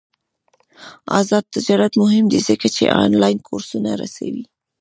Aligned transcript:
آزاد 1.19 1.45
تجارت 1.55 1.93
مهم 2.03 2.25
دی 2.31 2.39
ځکه 2.47 2.67
چې 2.75 2.93
آنلاین 3.03 3.37
کورسونه 3.47 3.91
رسوي. 4.01 4.43